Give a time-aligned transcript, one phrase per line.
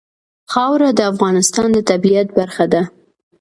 [0.51, 2.81] خاوره د افغانستان د طبیعت برخه ده.